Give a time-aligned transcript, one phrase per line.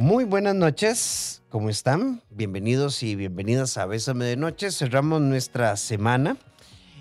[0.00, 2.22] Muy buenas noches, ¿cómo están?
[2.30, 4.70] Bienvenidos y bienvenidas a Bésame de Noche.
[4.70, 6.38] Cerramos nuestra semana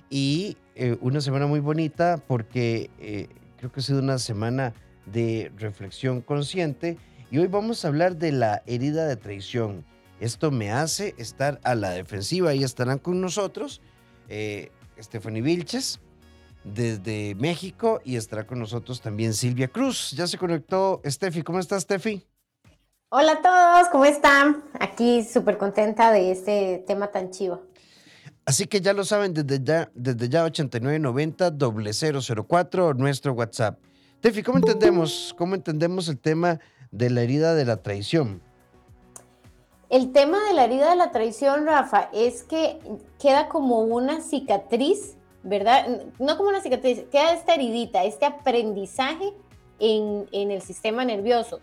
[0.10, 4.74] y eh, una semana muy bonita porque eh, creo que ha sido una semana
[5.06, 6.98] de reflexión consciente
[7.32, 9.86] y hoy vamos a hablar de la herida de traición.
[10.20, 13.80] Esto me hace estar a la defensiva y estarán con nosotros
[14.28, 16.02] eh, Stephanie Vilches
[16.66, 20.12] desde México y estará con nosotros también Silvia Cruz.
[20.12, 21.44] Ya se conectó Steffi.
[21.44, 22.26] ¿Cómo estás, Steffi?
[23.12, 24.64] Hola a todos, ¿cómo están?
[24.80, 27.64] Aquí súper contenta de este tema tan chivo.
[28.46, 31.52] Así que ya lo saben, desde ya, desde ya 8990
[32.48, 33.80] 004 nuestro WhatsApp.
[34.20, 36.60] Steffi, ¿cómo entendemos, ¿cómo entendemos el tema
[36.92, 38.44] de la herida de la traición?
[39.90, 42.80] El tema de la herida de la traición, Rafa, es que
[43.20, 46.04] queda como una cicatriz, ¿verdad?
[46.20, 49.34] No como una cicatriz, queda esta heridita, este aprendizaje
[49.80, 51.60] en, en el sistema nervioso.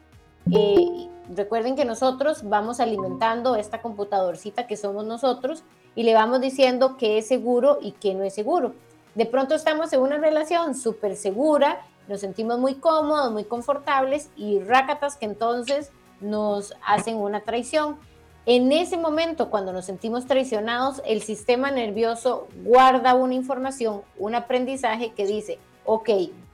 [1.34, 7.18] Recuerden que nosotros vamos alimentando esta computadorcita que somos nosotros y le vamos diciendo qué
[7.18, 8.74] es seguro y qué no es seguro.
[9.14, 14.60] De pronto estamos en una relación súper segura, nos sentimos muy cómodos, muy confortables y
[14.60, 17.96] rácatas que entonces nos hacen una traición.
[18.44, 25.12] En ese momento, cuando nos sentimos traicionados, el sistema nervioso guarda una información, un aprendizaje
[25.12, 26.10] que dice, ok,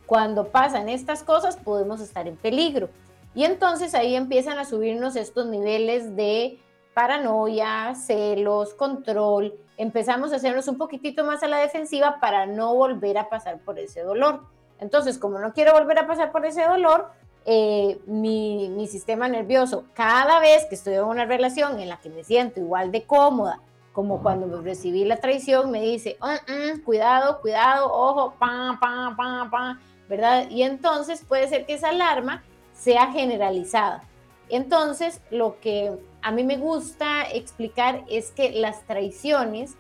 [0.07, 2.89] cuando pasan estas cosas podemos estar en peligro.
[3.35, 6.59] Y entonces ahí empiezan a subirnos estos niveles de
[6.95, 9.55] paranoia, celos, control.
[9.77, 13.79] Empezamos a hacernos un poquitito más a la defensiva para no volver a pasar por
[13.79, 14.43] ese dolor.
[14.79, 17.11] Entonces, como no quiero volver a pasar por ese dolor,
[17.45, 22.11] eh, mi, mi, sistema nervioso, cada vez que estoy en una relación en la que
[22.11, 23.61] me siento igual de cómoda,
[23.93, 29.51] como cuando me recibí la traición, me dice, uh cuidado, cuidado, ojo, pam, pam, pam,
[29.51, 30.49] pam, ¿verdad?
[30.51, 32.43] Y entonces puede ser que esa alarma
[32.83, 34.03] sea generalizada.
[34.49, 39.77] Entonces, lo que a mí me gusta explicar es que las traiciones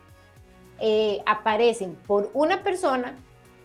[0.78, 3.16] eh, aparecen por una persona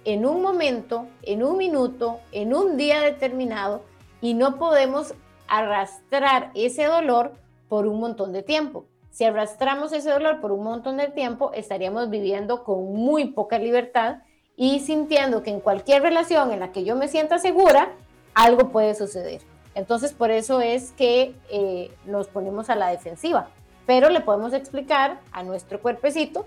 [0.06, 3.84] en un momento, en un minuto, en un día determinado
[4.22, 5.14] y no podemos
[5.47, 7.34] arrastrar ese dolor
[7.70, 8.86] por un montón de tiempo.
[9.12, 14.18] Si arrastramos ese dolor por un montón de tiempo, estaríamos viviendo con muy poca libertad
[14.56, 17.92] y sintiendo que en cualquier relación en la que yo me sienta segura,
[18.38, 19.42] algo puede suceder.
[19.74, 23.50] Entonces, por eso es que eh, nos ponemos a la defensiva.
[23.88, 26.46] Pero le podemos explicar a nuestro cuerpecito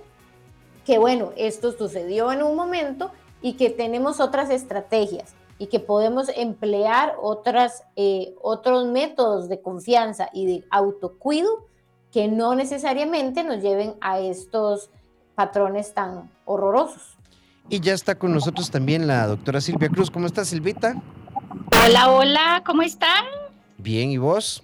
[0.84, 3.10] que, bueno, esto sucedió en un momento
[3.42, 10.28] y que tenemos otras estrategias y que podemos emplear otras, eh, otros métodos de confianza
[10.32, 11.66] y de autocuido
[12.12, 14.90] que no necesariamente nos lleven a estos
[15.34, 17.16] patrones tan horrorosos.
[17.68, 20.10] Y ya está con nosotros también la doctora Silvia Cruz.
[20.10, 20.94] ¿Cómo está Silvita?
[21.82, 23.24] Hola, hola, ¿cómo están?
[23.78, 24.62] Bien, ¿y vos?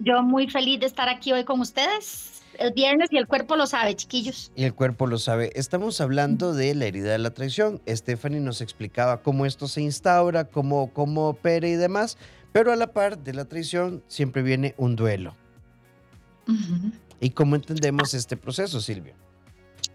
[0.00, 2.42] Yo muy feliz de estar aquí hoy con ustedes.
[2.58, 4.52] El viernes y el cuerpo lo sabe, chiquillos.
[4.54, 5.50] Y el cuerpo lo sabe.
[5.54, 7.80] Estamos hablando de la herida de la traición.
[7.88, 12.18] Stephanie nos explicaba cómo esto se instaura, cómo, cómo opera y demás,
[12.52, 15.34] pero a la par de la traición siempre viene un duelo.
[17.18, 19.14] ¿Y cómo entendemos este proceso, Silvia?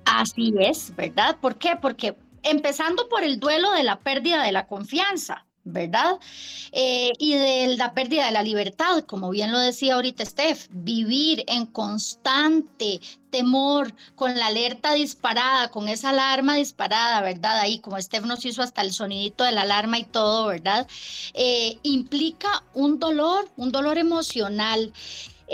[0.06, 1.38] Así es, ¿verdad?
[1.40, 1.78] ¿Por qué?
[1.80, 5.46] Porque empezando por el duelo de la pérdida de la confianza.
[5.63, 6.19] ¿Verdad?
[6.72, 11.44] Eh, y de la pérdida de la libertad, como bien lo decía ahorita Steph, vivir
[11.47, 13.00] en constante
[13.34, 17.59] temor, con la alerta disparada, con esa alarma disparada, ¿verdad?
[17.59, 20.88] Ahí, como Steph nos hizo hasta el sonidito de la alarma y todo, ¿verdad?
[21.34, 24.94] Eh, implica un dolor, un dolor emocional.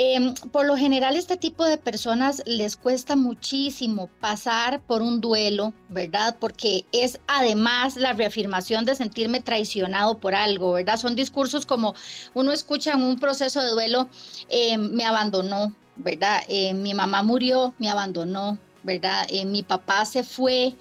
[0.01, 5.73] Em, por lo general, este tipo de personas les cuesta muchísimo pasar por un duelo,
[5.89, 6.37] ¿verdad?
[6.39, 10.95] Porque es además la reafirmación de sentirme traicionado por algo, ¿verdad?
[10.95, 11.95] Son discursos como
[12.33, 14.07] uno escucha en un proceso de duelo,
[14.47, 16.43] em, me abandonó, ¿verdad?
[16.47, 19.27] Em, mi mamá murió, me abandonó, ¿verdad?
[19.47, 20.75] mi papá se fue,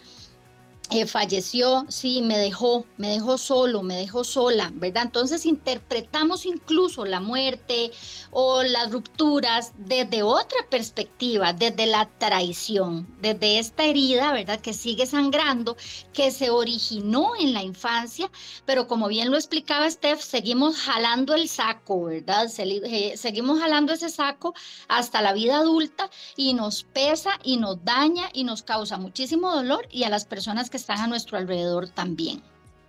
[0.90, 5.02] eh, falleció, sí, me dejó, me dejó solo, me dejó sola, ¿verdad?
[5.04, 7.90] Entonces interpretamos incluso la muerte
[8.30, 14.60] o las rupturas desde otra perspectiva, desde la traición, desde esta herida, ¿verdad?
[14.60, 15.76] Que sigue sangrando,
[16.14, 18.30] que se originó en la infancia,
[18.64, 22.50] pero como bien lo explicaba Steph, seguimos jalando el saco, ¿verdad?
[22.56, 24.54] Eh, seguimos jalando ese saco
[24.88, 29.86] hasta la vida adulta y nos pesa y nos daña y nos causa muchísimo dolor
[29.90, 32.42] y a las personas que están a nuestro alrededor también.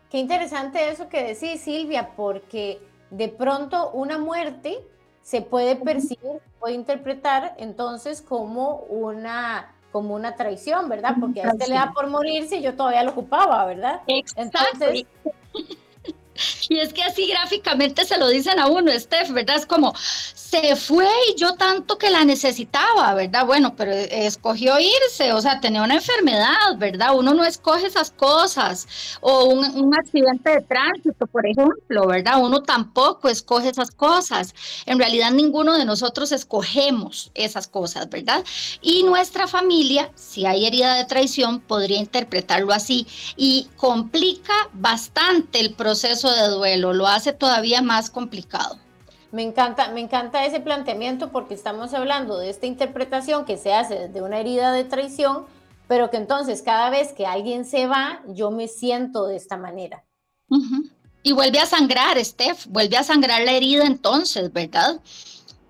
[0.09, 2.79] Qué interesante eso que decís, Silvia, porque
[3.11, 4.79] de pronto una muerte
[5.21, 11.15] se puede percibir, puede interpretar entonces como una como una traición, ¿verdad?
[11.19, 14.01] Porque a este le da por morirse y yo todavía lo ocupaba, ¿verdad?
[14.07, 14.85] Exacto.
[16.69, 19.57] y es que así gráficamente se lo dicen a uno, Steph, ¿verdad?
[19.57, 19.93] Es como,
[20.49, 23.45] se fue y yo tanto que la necesitaba, ¿verdad?
[23.45, 27.15] Bueno, pero escogió irse, o sea, tenía una enfermedad, ¿verdad?
[27.15, 28.87] Uno no escoge esas cosas,
[29.21, 32.41] o un, accidente de tránsito, por ejemplo, ¿verdad?
[32.41, 34.53] Uno tampoco escoge esas cosas.
[34.85, 38.43] En realidad, ninguno de nosotros escogemos esas cosas, ¿verdad?
[38.81, 45.73] Y nuestra familia, si hay herida de traición, podría interpretarlo así y complica bastante el
[45.73, 48.77] proceso de duelo, lo hace todavía más complicado.
[49.31, 54.07] Me encanta, me encanta ese planteamiento porque estamos hablando de esta interpretación que se hace
[54.07, 55.45] desde una herida de traición,
[55.87, 60.03] pero que entonces cada vez que alguien se va, yo me siento de esta manera.
[61.21, 64.99] Y vuelve a sangrar, Steph, vuelve a sangrar la herida entonces, ¿verdad?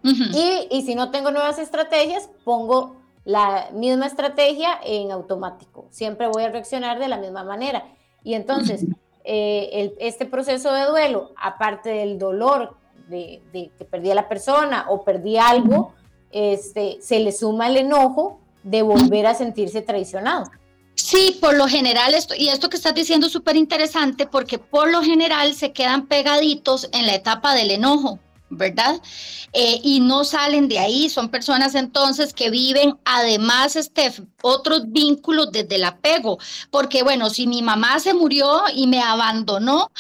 [0.04, 2.96] y, y si no tengo nuevas estrategias, pongo
[3.26, 5.88] la misma estrategia en automático.
[5.92, 7.84] Siempre voy a reaccionar de la misma manera.
[8.24, 8.86] Y entonces,
[9.32, 12.76] eh, este proceso de duelo, aparte del dolor
[13.08, 13.44] de,
[13.78, 15.94] que perdí a la persona o perdí algo,
[16.32, 20.50] este, se le suma el enojo de volver a sentirse traicionado.
[20.96, 24.90] Sí, por lo general, esto, y esto que estás diciendo es súper interesante porque por
[24.90, 28.18] lo general se quedan pegaditos en la etapa del enojo.
[28.50, 29.02] ¿Verdad?
[29.54, 34.12] Eh, y no salen de ahí, son personas entonces que viven además este,
[34.42, 36.38] otros vínculos desde el apego,
[36.72, 39.92] porque bueno, si mi mamá se murió y me abandonó,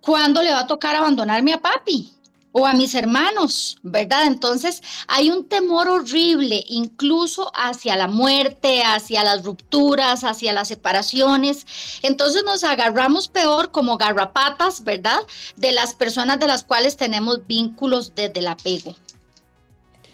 [0.00, 2.12] ¿cuándo le va a tocar abandonarme a papi?
[2.52, 4.26] O a mis hermanos, ¿verdad?
[4.26, 11.66] Entonces hay un temor horrible incluso hacia la muerte, hacia las rupturas, hacia las separaciones.
[12.02, 15.20] Entonces nos agarramos peor como garrapatas, ¿verdad?
[15.56, 18.94] De las personas de las cuales tenemos vínculos desde el apego.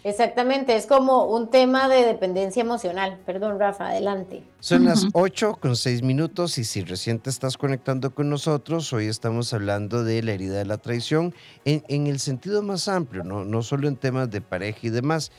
[0.03, 3.19] Exactamente, es como un tema de dependencia emocional.
[3.25, 4.43] Perdón, Rafa, adelante.
[4.61, 9.07] Son las 8 con 6 minutos y si recién te estás conectando con nosotros, hoy
[9.07, 11.35] estamos hablando de la herida de la traición
[11.65, 13.43] en, el sentido más amplio, ¿no?
[13.43, 15.33] no solo en temas de pareja y demás.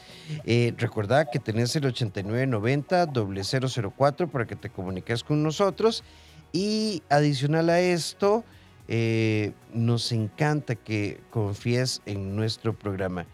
[0.45, 6.05] Eh, recordad que tenés el 8990-004 para que te comuniques con nosotros
[6.53, 8.45] y adicional a esto,
[8.89, 13.25] eh, nos encanta que confíes en nuestro programa.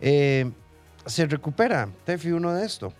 [0.00, 0.50] Eh,
[1.06, 2.92] se recupera, Tefi, uno de esto?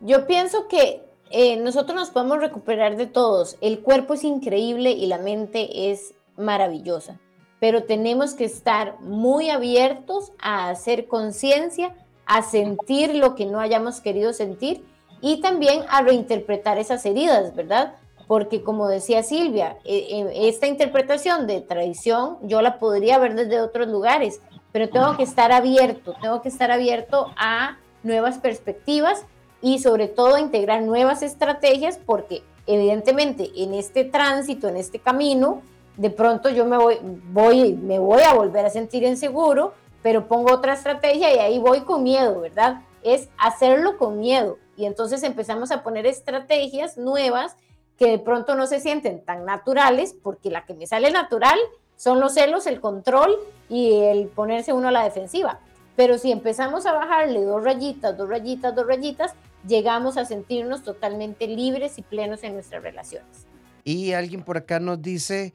[0.00, 3.56] Yo pienso que eh, nosotros nos podemos recuperar de todos.
[3.60, 7.18] El cuerpo es increíble y la mente es maravillosa,
[7.60, 11.94] pero tenemos que estar muy abiertos a hacer conciencia,
[12.26, 14.84] a sentir lo que no hayamos querido sentir
[15.20, 17.94] y también a reinterpretar esas heridas, ¿verdad?
[18.26, 23.60] Porque como decía Silvia, eh, eh, esta interpretación de traición yo la podría ver desde
[23.60, 24.40] otros lugares
[24.72, 29.24] pero tengo que estar abierto, tengo que estar abierto a nuevas perspectivas
[29.60, 35.62] y sobre todo a integrar nuevas estrategias porque evidentemente en este tránsito, en este camino,
[35.96, 40.54] de pronto yo me voy, voy, me voy a volver a sentir inseguro, pero pongo
[40.54, 42.82] otra estrategia y ahí voy con miedo, ¿verdad?
[43.02, 44.58] Es hacerlo con miedo.
[44.76, 47.56] Y entonces empezamos a poner estrategias nuevas
[47.98, 51.58] que de pronto no se sienten tan naturales, porque la que me sale natural
[51.96, 53.36] son los celos, el control
[53.68, 55.60] y el ponerse uno a la defensiva.
[55.96, 59.34] Pero si empezamos a bajarle dos rayitas, dos rayitas, dos rayitas,
[59.66, 63.46] llegamos a sentirnos totalmente libres y plenos en nuestras relaciones.
[63.84, 65.54] Y alguien por acá nos dice,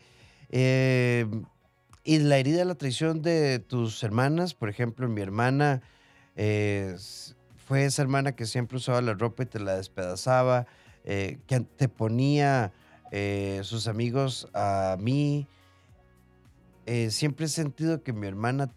[0.50, 1.26] eh,
[2.04, 4.54] ¿y la herida la traición de tus hermanas?
[4.54, 5.82] Por ejemplo, mi hermana
[6.36, 6.96] eh,
[7.56, 10.68] fue esa hermana que siempre usaba la ropa y te la despedazaba,
[11.04, 12.72] eh, que te ponía
[13.64, 15.48] sus amigos a mí,
[16.88, 18.72] eh, siempre he sentido que mi hermana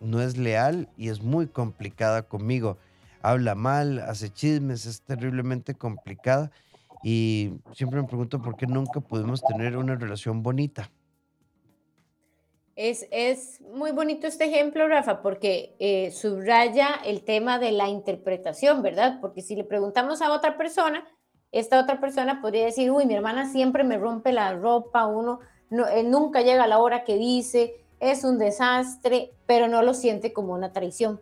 [0.00, 2.78] no es leal y es muy complicada conmigo.
[3.20, 6.50] Habla mal, hace chismes, es terriblemente complicada
[7.04, 10.90] y siempre me pregunto por qué nunca pudimos tener una relación bonita.
[12.74, 18.80] Es, es muy bonito este ejemplo, Rafa, porque eh, subraya el tema de la interpretación,
[18.82, 19.18] ¿verdad?
[19.20, 21.06] Porque si le preguntamos a otra persona,
[21.52, 25.40] esta otra persona podría decir, uy, mi hermana siempre me rompe la ropa, uno
[25.94, 30.32] él nunca llega a la hora que dice, es un desastre, pero no lo siente
[30.32, 31.20] como una traición.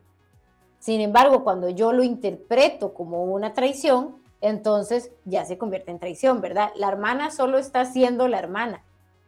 [0.78, 6.40] Sin embargo, cuando yo lo interpreto como una traición, entonces ya se convierte en traición,
[6.40, 6.70] ¿verdad?
[6.74, 8.82] La hermana solo está siendo la hermana,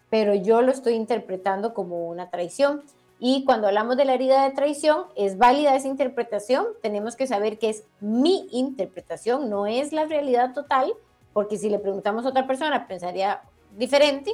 [0.08, 2.82] pero yo lo estoy interpretando como una traición.
[3.18, 7.58] Y cuando hablamos de la herida de traición, es válida esa interpretación, tenemos que saber
[7.58, 10.92] que es mi interpretación, no es la realidad total,
[11.32, 13.42] porque si le preguntamos a otra persona pensaría
[13.76, 14.32] diferente,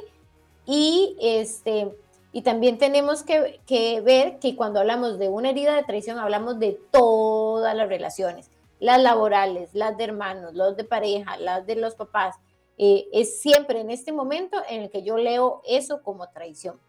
[0.71, 1.91] y, este,
[2.31, 6.79] y también tenemos que, ver que cuando hablamos de una herida de traición, hablamos de
[6.91, 12.35] todas las relaciones, las laborales, las de hermanos, las de pareja, las de los papás.
[12.77, 16.79] Eh, es siempre en este momento en el que yo leo eso como traición.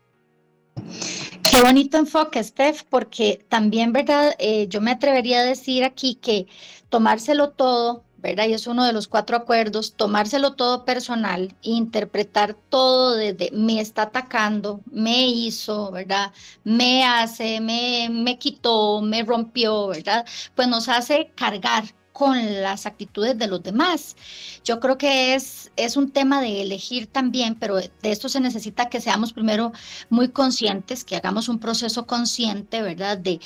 [0.75, 4.35] Qué Qué bonito enfoque, Steph, porque también, ¿verdad?
[4.39, 6.47] Eh, yo me atrevería a decir aquí que
[6.91, 8.47] tomárselo todo, ¿verdad?
[8.47, 14.03] Y es uno de los cuatro acuerdos, tomárselo todo personal, interpretar todo desde me está
[14.03, 16.33] atacando, me hizo, ¿verdad?
[16.65, 20.27] Me hace, me, me quitó, me rompió, ¿verdad?
[20.55, 24.15] Pues nos hace cargar con las actitudes de los demás.
[24.63, 28.91] Yo creo que es, es un tema de elegir también, pero de esto se necesita
[28.91, 29.73] que seamos primero
[30.11, 33.17] muy conscientes, que hagamos un proceso consciente, ¿verdad?
[33.17, 33.41] De,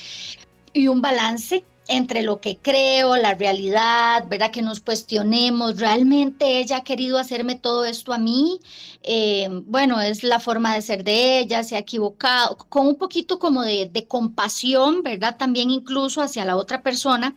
[0.72, 4.50] y un balance entre lo que creo, la realidad, ¿verdad?
[4.50, 8.60] Que nos cuestionemos, ¿realmente ella ha querido hacerme todo esto a mí?
[9.02, 13.38] Eh, bueno, es la forma de ser de ella, se ha equivocado, con un poquito
[13.38, 15.36] como de, de, compasión, ¿verdad?
[15.36, 17.36] También incluso hacia la otra persona.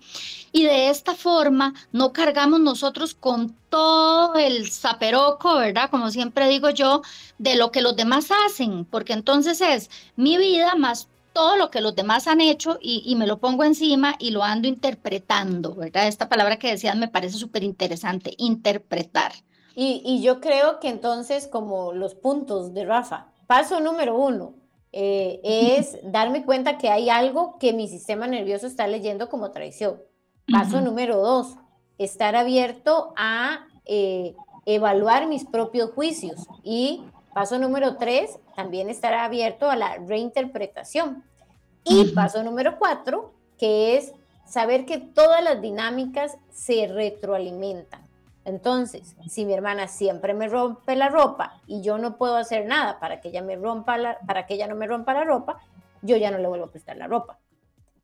[0.54, 5.89] Y de esta forma no cargamos nosotros con todo el zaperoco, ¿verdad?
[5.89, 7.01] Como siempre digo yo,
[7.38, 11.82] de lo que los demás hacen, porque entonces es mi vida más todo lo que
[11.82, 16.08] los demás han hecho y, me lo pongo encima y lo ando interpretando, ¿verdad?
[16.08, 19.34] Esta palabra que decías me parece súper interesante, interpretar.
[19.75, 24.56] Y, yo creo que entonces, como los puntos de Rafa, paso número uno
[24.91, 30.01] eh, es darme cuenta que hay algo que mi sistema nervioso está leyendo como traición.
[30.51, 31.53] Paso número dos,
[32.00, 36.48] estar abierto a eh, evaluar mis propios juicios.
[36.63, 37.03] Y
[37.36, 41.24] paso número tres, también estar abierto a la reinterpretación.
[41.84, 44.14] Y paso número cuatro, que es
[44.48, 48.02] saber que todas las dinámicas se retroalimentan.
[48.46, 53.00] Entonces, si mi hermana siempre me rompe la ropa y yo no puedo hacer nada
[53.00, 55.60] para que ella me rompa la, para que ella no me rompa la ropa,
[56.02, 57.38] yo ya no le vuelvo a prestar la ropa.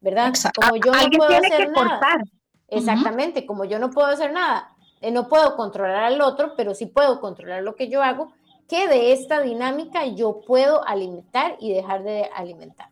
[0.01, 0.33] ¿Verdad?
[0.53, 2.21] Como yo no puedo hacer nada.
[2.67, 6.85] Exactamente, como yo no puedo hacer nada, eh, no puedo controlar al otro, pero sí
[6.85, 8.31] puedo controlar lo que yo hago,
[8.73, 12.89] que de esta dinámica yo puedo alimentar y dejar de alimentar.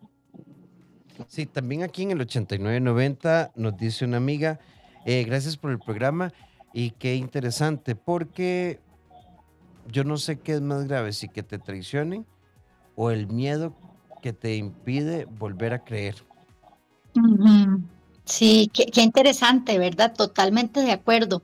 [1.27, 4.59] Sí, también aquí en el 8990 nos dice una amiga,
[5.05, 6.33] eh, gracias por el programa
[6.71, 8.79] y qué interesante, porque
[9.87, 12.27] yo no sé qué es más grave, si que te traicionen
[12.95, 13.73] o el miedo
[14.21, 16.13] que te impide volver a creer.
[18.23, 20.13] Sí, qué, interesante, ¿verdad?
[20.15, 21.41] Totalmente de acuerdo.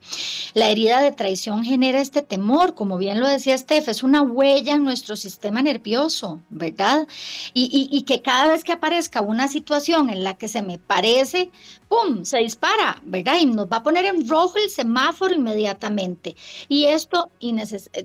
[0.53, 4.75] La herida de traición genera este temor, como bien lo decía Steph, es una huella
[4.75, 7.07] en nuestro sistema nervioso, ¿verdad?
[7.53, 11.51] Y, y, que cada vez que aparezca una situación en la que se me parece,
[11.89, 13.37] ¡pum!, se dispara, ¿verdad?
[13.41, 16.35] Y nos va a poner en rojo el semáforo inmediatamente.
[16.69, 17.31] Y esto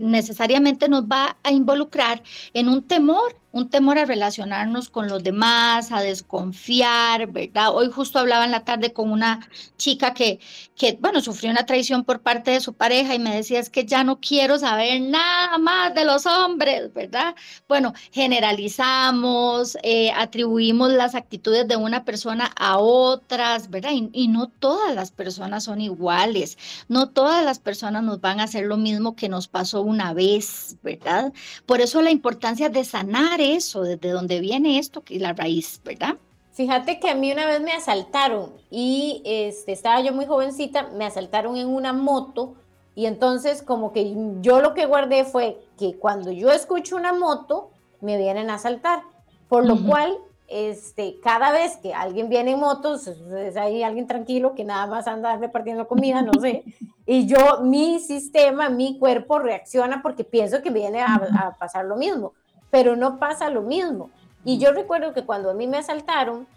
[0.01, 2.23] necesariamente nos va a involucrar
[2.55, 7.75] en un temor un temor a relacionarnos con los demás, a desconfiar, ¿verdad?
[7.75, 10.41] Hoy justo hablaba en la tarde con una chica que,
[10.75, 13.85] que, bueno, sufrió una traición por parte de su pareja y me decía, es que
[13.85, 17.35] ya no quiero saber nada más de los hombres, ¿verdad?
[17.69, 23.93] Bueno, generalizamos, eh, atribuimos las actitudes de una persona a otras, ¿verdad?
[23.93, 26.57] Y, y no todas las personas son iguales,
[26.89, 30.77] no todas las personas nos van a hacer lo mismo que nos pasó una vez,
[30.83, 31.35] ¿verdad?
[31.67, 35.81] Por eso la importancia de sanar eso, desde dónde viene esto, que es la raíz,
[35.85, 36.17] ¿verdad?
[36.53, 41.07] Fíjate que a mí una vez me asaltaron y este, estaba yo muy jovencita, me
[41.07, 42.55] asaltaron en una moto
[42.95, 47.71] y entonces como que yo lo que guardé fue que cuando yo escucho una moto,
[48.03, 49.01] me vienen a asaltar,
[49.49, 54.55] por lo cual este, cada vez que alguien viene en motos, es ahí alguien tranquilo
[54.55, 56.65] que nada más anda repartiendo comida, no sé,
[57.07, 62.35] y yo, mi sistema, mi cuerpo reacciona porque pienso que viene a pasar lo mismo
[62.73, 64.11] pero no pasa lo mismo.
[64.47, 66.49] Y yo recuerdo que cuando a mí me asaltaron,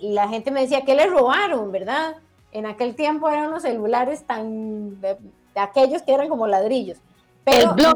[0.00, 2.16] la gente me decía que le robaron, ¿verdad?
[2.50, 5.16] En aquel tiempo eran los celulares tan, de,
[5.54, 6.98] aquellos que eran como ladrillos.
[7.44, 7.94] Pero, el blog.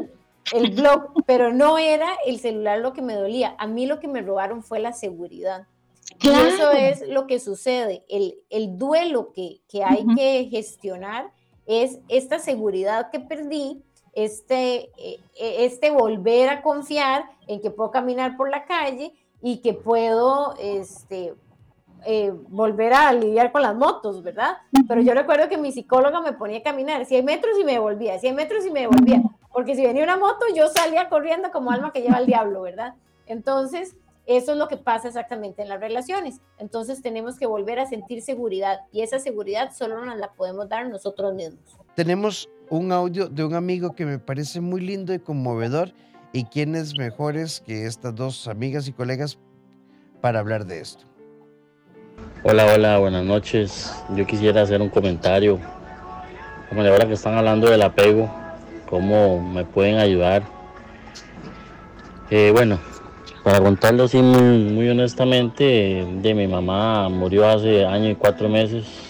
[0.53, 3.55] El blog, pero no era el celular lo que me dolía.
[3.59, 5.67] A mí lo que me robaron fue la seguridad.
[6.21, 8.05] Y eso es lo que sucede.
[8.07, 11.33] El, el duelo que, que hay que gestionar
[11.65, 13.83] es esta seguridad que perdí
[14.17, 19.75] este, eh, este volver a confiar en que puedo caminar por la calle y que
[19.75, 21.35] puedo este,
[22.03, 24.57] eh, volver a lidiar con las motos, ¿verdad?
[24.87, 28.17] Pero yo recuerdo que mi psicóloga me ponía a caminar 100 metros y me devolvía,
[28.17, 29.21] 100 metros y me devolvía,
[29.53, 32.95] porque si venía una moto yo salía corriendo como alma que lleva al diablo, ¿verdad?
[33.27, 33.95] Entonces,
[34.25, 36.41] eso es lo que pasa exactamente en las relaciones.
[36.57, 40.87] Entonces tenemos que volver a sentir seguridad y esa seguridad solo nos la podemos dar
[40.89, 41.77] nosotros mismos.
[41.93, 45.93] Tenemos un audio de un amigo que me parece muy lindo y conmovedor.
[46.33, 49.39] ¿Y quiénes mejores que estas dos amigas y colegas
[50.21, 51.05] para hablar de esto?
[52.43, 53.93] Hola, hola, buenas noches.
[54.15, 55.59] Yo quisiera hacer un comentario.
[56.69, 58.29] Como de ahora que están hablando del apego,
[58.89, 60.43] cómo me pueden ayudar.
[62.29, 62.79] Eh, bueno,
[63.43, 69.06] Para contarlo así muy, muy honestamente, de mi mamá murió hace año y cuatro meses.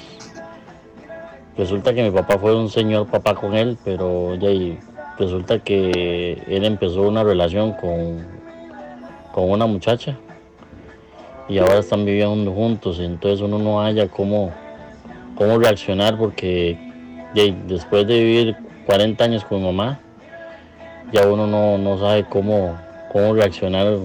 [1.58, 4.50] Resulta que mi papá fue un señor papá con él, pero ya
[5.18, 8.24] resulta que él empezó una relación con,
[9.34, 10.16] con una muchacha
[11.50, 14.52] y ahora están viviendo juntos, entonces uno no haya cómo,
[15.36, 16.78] cómo reaccionar porque
[17.68, 20.00] después de vivir 40 años con mi mamá,
[21.12, 22.78] ya uno no, no sabe cómo,
[23.12, 23.98] cómo reaccionar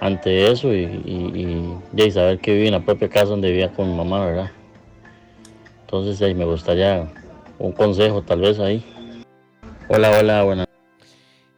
[0.00, 3.96] ante eso y, y, saber que vive en la propia casa donde vivía con mi
[3.96, 4.50] mamá, ¿verdad?
[5.92, 7.06] Entonces ahí me gustaría
[7.58, 8.82] un consejo tal vez ahí.
[9.88, 10.66] Hola, hola, buenas.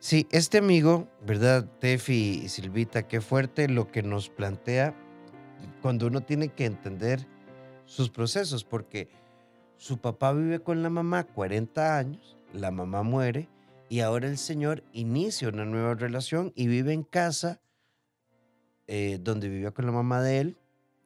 [0.00, 1.70] Sí, este amigo, ¿verdad?
[1.78, 4.92] Tefi y Silvita, qué fuerte lo que nos plantea
[5.80, 7.28] cuando uno tiene que entender
[7.84, 9.08] sus procesos, porque
[9.76, 13.48] su papá vive con la mamá 40 años, la mamá muere
[13.88, 17.60] y ahora el señor inicia una nueva relación y vive en casa
[18.88, 20.56] eh, donde vivía con la mamá de él,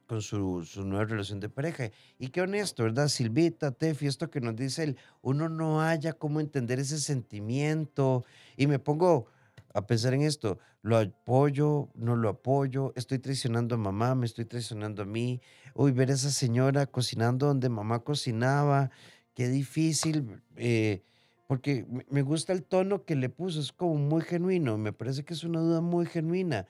[0.08, 1.90] con su, nueva relación de pareja.
[2.18, 3.08] Y qué honesto, ¿verdad?
[3.08, 8.24] Silvita, Tefi, esto que nos dice él, uno no haya cómo entender ese sentimiento.
[8.56, 9.26] Y me pongo
[9.74, 14.46] a pensar en esto, lo apoyo, no lo apoyo, estoy traicionando a mamá, me estoy
[14.46, 15.42] traicionando a mí.
[15.74, 18.90] Uy, ver a esa señora cocinando donde mamá cocinaba,
[19.34, 20.40] qué difícil.
[20.56, 21.02] Eh,
[21.46, 25.34] porque me gusta el tono que le puso, es como muy genuino, me parece que
[25.34, 26.66] es una duda muy genuina.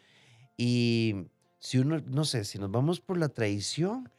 [0.57, 1.29] Y
[1.59, 4.11] si uno, no sé, si nos vamos por la traición,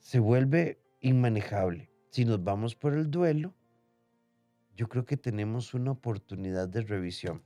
[0.00, 1.90] se vuelve inmanejable.
[2.10, 3.54] Si nos vamos por el duelo,
[4.74, 7.44] yo creo que tenemos una oportunidad de revisión.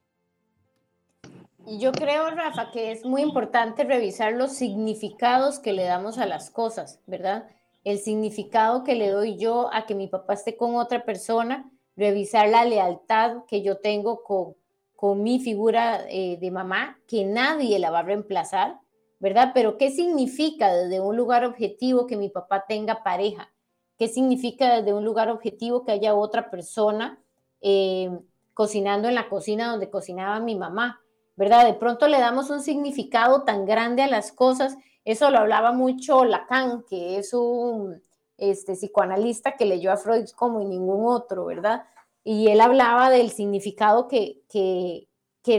[1.66, 6.50] Yo creo, Rafa, que es muy importante revisar los significados que le damos a las
[6.50, 7.48] cosas, ¿verdad?
[7.84, 12.48] El significado que le doy yo a que mi papá esté con otra persona revisar
[12.48, 14.54] la lealtad que yo tengo con,
[15.00, 18.80] con mi figura eh, de mamá, que nadie la va a reemplazar,
[19.18, 19.52] ¿verdad?
[19.54, 23.50] Pero ¿qué significa desde un lugar objetivo que mi papá tenga pareja?
[23.96, 27.18] ¿Qué significa desde un lugar objetivo que haya otra persona
[27.62, 28.10] eh,
[28.52, 31.00] cocinando en la cocina donde cocinaba mi mamá?
[31.34, 31.64] ¿Verdad?
[31.64, 34.76] De pronto le damos un significado tan grande a las cosas.
[35.06, 38.02] Eso lo hablaba mucho Lacan, que es un
[38.36, 41.84] este, psicoanalista que leyó a Freud como ningún otro, ¿verdad?
[42.22, 45.06] Y él hablaba del significado que, que,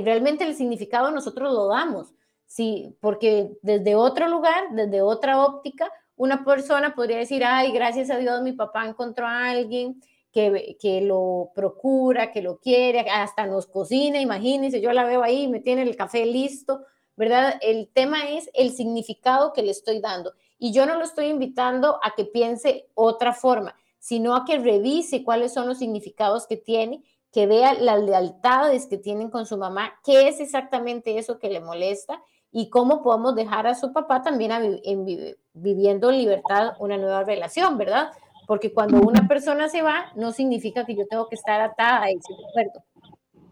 [0.04, 2.14] realmente el significado nosotros lo damos,
[2.46, 8.18] sí, porque desde otro lugar, desde otra óptica, una persona podría decir, ay, gracias a
[8.18, 13.68] Dios mi papá encontró a alguien que, que, lo procura, que lo quiere, hasta nos
[13.68, 16.86] cocina, imagínense, yo la veo ahí, me tiene el café listo,
[17.18, 17.56] ¿verdad?
[17.62, 20.34] El tema es el significado que le estoy dando.
[20.58, 25.24] Y yo no lo estoy invitando a que piense otra forma, sino a que revise
[25.24, 29.94] cuáles son los significados que tiene, que vea las lealtades que tienen con su mamá,
[30.04, 34.82] qué es exactamente eso que le molesta y cómo podemos dejar a su papá también
[35.54, 38.10] viviendo en libertad una nueva relación, ¿verdad?
[38.48, 42.10] Porque cuando una persona se va, no significa que yo tengo que estar atada a
[42.10, 42.84] ese acuerdo.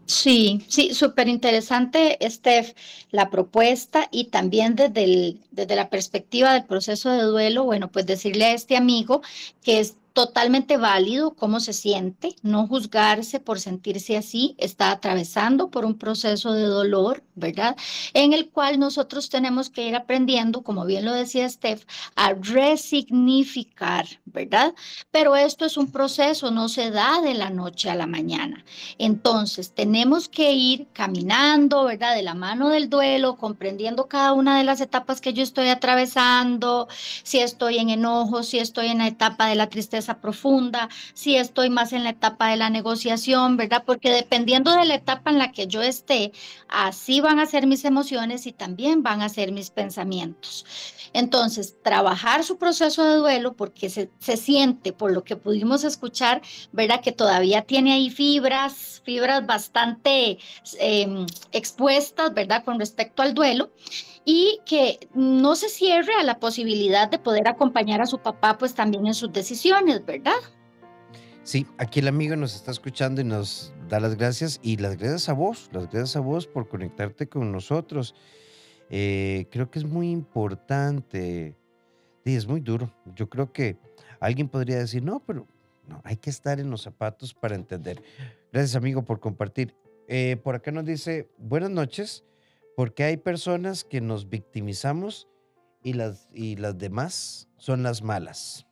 [0.04, 2.72] Sí, sí, súper interesante, Steph,
[3.12, 8.46] la propuesta y también desde, desde la perspectiva del proceso de duelo, bueno, pues decirle
[8.46, 9.22] a este amigo
[9.62, 15.84] que es totalmente válido cómo se siente, no juzgarse por sentirse así, está atravesando por
[15.84, 17.76] un proceso de dolor, ¿verdad?
[18.14, 21.84] En el cual nosotros tenemos que ir aprendiendo, como bien lo decía Steph,
[22.16, 24.74] a resignificar, ¿verdad?
[25.10, 28.64] Pero esto es un proceso, no se da de la noche a la mañana.
[28.98, 32.14] Entonces, tenemos que ir caminando, ¿verdad?
[32.14, 36.88] De la mano del duelo, comprendiendo cada una de las etapas que yo estoy atravesando,
[37.22, 41.70] si estoy en enojo, si estoy en la etapa de la tristeza profunda, si estoy
[41.70, 43.84] más en la etapa de la negociación, ¿verdad?
[43.86, 46.32] Porque dependiendo de la etapa en la que yo esté,
[46.68, 50.64] así van a ser mis emociones y también van a ser mis pensamientos.
[51.12, 56.40] Entonces, trabajar su proceso de duelo porque se, siente, por lo que pudimos escuchar,
[56.72, 57.00] ¿verdad?
[57.00, 60.38] Que todavía tiene ahí fibras, fibras bastante
[60.78, 62.64] em, expuestas, ¿verdad?
[62.64, 63.70] Con respecto al duelo
[64.24, 68.74] y que no se cierre a la posibilidad de poder acompañar a su papá pues
[68.74, 70.34] también en sus decisiones, ¿verdad?
[71.42, 75.28] Sí, aquí el amigo nos está escuchando y nos da las gracias y las gracias
[75.28, 78.14] a vos, las gracias a vos por conectarte con nosotros.
[78.90, 81.56] Eh, creo que es muy importante
[82.24, 82.92] y es muy duro.
[83.16, 83.78] Yo creo que
[84.20, 85.46] alguien podría decir, no, pero
[85.88, 88.02] no, hay que estar en los zapatos para entender.
[88.52, 89.74] Gracias amigo por compartir.
[90.08, 92.24] Eh, por acá nos dice, buenas noches.
[92.76, 95.28] Porque hay personas que nos victimizamos
[95.82, 98.66] y las, y las demás son las malas.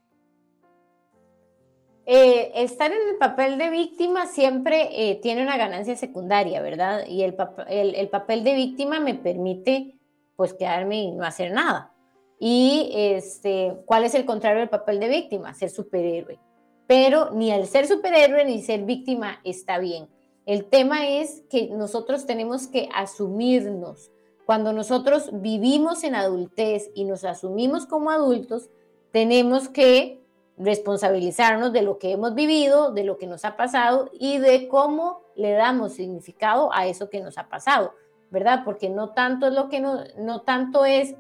[2.11, 7.05] eh, estar en el papel de víctima siempre eh, tiene una ganancia secundaria, ¿verdad?
[7.07, 7.37] Y el,
[7.69, 9.99] el, papel de víctima me permite
[10.35, 11.93] pues quedarme y no hacer nada.
[12.41, 15.53] Y este, ¿cuál es el contrario del papel de víctima?
[15.53, 16.39] Ser superhéroe.
[16.87, 20.09] Pero ni el ser superhéroe ni ser víctima está bien.
[20.49, 24.11] El tema es que nosotros tenemos que asumirnos.
[24.47, 28.71] Cuando nosotros vivimos en adultez y nos asumimos como adultos,
[29.13, 30.23] tenemos que
[30.57, 35.21] responsabilizarnos de lo que hemos vivido, de lo que nos ha pasado y de cómo
[35.37, 37.93] le damos significado a eso que nos ha pasado,
[38.31, 38.63] ¿verdad?
[38.65, 41.15] Porque no tanto es lo que no, no tanto es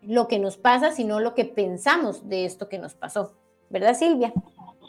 [0.00, 3.34] lo que nos pasa, sino lo que pensamos de esto que nos pasó,
[3.68, 4.32] ¿verdad, Silvia?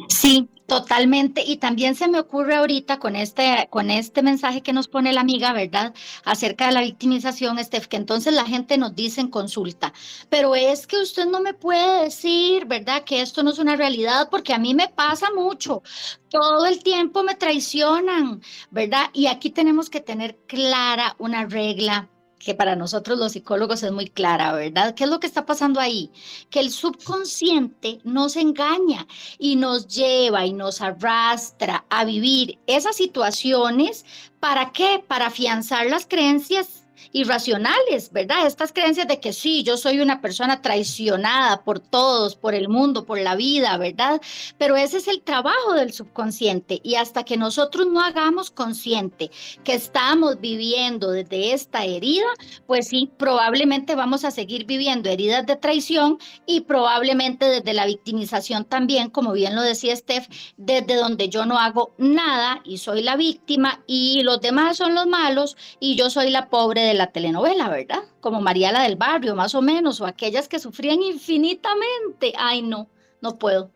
[0.09, 1.43] Sí, totalmente.
[1.45, 5.21] Y también se me ocurre ahorita con este, con este mensaje que nos pone la
[5.21, 5.93] amiga, ¿verdad?
[6.23, 9.93] Acerca de la victimización, Steph, que entonces la gente nos dice en consulta,
[10.29, 13.03] pero es que usted no me puede decir, ¿verdad?
[13.03, 15.81] Que esto no es una realidad, porque a mí me pasa mucho.
[16.29, 19.09] Todo el tiempo me traicionan, ¿verdad?
[19.13, 24.07] Y aquí tenemos que tener clara una regla que para nosotros los psicólogos es muy
[24.09, 24.93] clara, ¿verdad?
[24.95, 26.11] ¿Qué es lo que está pasando ahí?
[26.49, 34.05] Que el subconsciente nos engaña y nos lleva y nos arrastra a vivir esas situaciones.
[34.39, 35.03] ¿Para qué?
[35.07, 38.47] Para afianzar las creencias irracionales, ¿verdad?
[38.47, 43.05] Estas creencias de que sí, yo soy una persona traicionada por todos, por el mundo,
[43.05, 44.21] por la vida, ¿verdad?
[44.57, 49.31] Pero ese es el trabajo del subconsciente y hasta que nosotros no hagamos consciente
[49.63, 52.25] que estamos viviendo desde esta herida,
[52.67, 58.65] pues sí, probablemente vamos a seguir viviendo heridas de traición y probablemente desde la victimización
[58.65, 60.27] también, como bien lo decía Steph,
[60.57, 65.07] desde donde yo no hago nada y soy la víctima y los demás son los
[65.07, 68.03] malos y yo soy la pobre de la telenovela, ¿verdad?
[68.21, 72.33] Como María la del Barrio, más o menos, o aquellas que sufrían infinitamente.
[72.37, 72.87] Ay, no,
[73.21, 73.71] no puedo.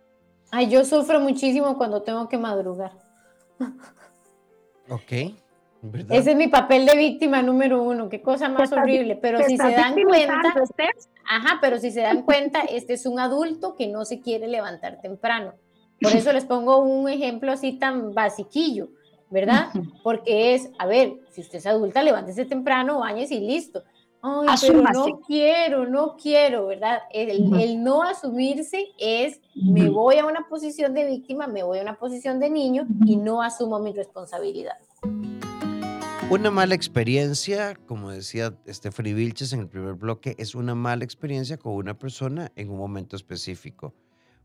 [0.51, 2.93] Ay, yo sufro muchísimo cuando tengo que madrugar.
[4.89, 5.11] Ok.
[6.09, 9.15] Ese es mi papel de víctima número uno, qué cosa más horrible.
[9.15, 10.53] Pero si se dan cuenta,
[11.25, 14.99] ajá, pero si se dan cuenta, este es un adulto que no se quiere levantar
[15.01, 15.53] temprano.
[16.01, 18.89] Por eso les pongo un ejemplo así tan basiquillo.
[19.29, 19.69] ¿Verdad?
[20.03, 23.83] Porque es, a ver, si usted es adulta, levántese temprano, bañes y listo.
[24.21, 26.99] Ay, pero no quiero, no quiero, ¿verdad?
[27.11, 31.97] El, no asumirse es, me voy a una posición de víctima, me voy a una
[31.97, 34.77] posición de niño y no asumo mi responsabilidad.
[36.29, 41.57] Una mala experiencia, como decía Stephanie Vilches en el primer bloque, es una mala experiencia
[41.57, 43.93] con una persona en un momento específico.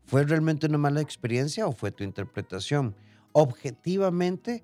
[0.05, 2.95] ¿Fue realmente una mala experiencia o fue tu interpretación?
[3.37, 4.63] Objetivamente,